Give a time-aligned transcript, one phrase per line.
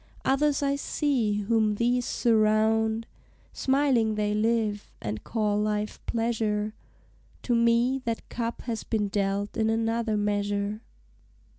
[0.25, 3.05] Others I see whom these surround;
[3.53, 6.73] Smiling they live, and call life pleasure;
[7.43, 10.81] To me that cup has been dealt in another measure.